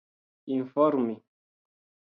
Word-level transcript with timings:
informi 0.55 1.15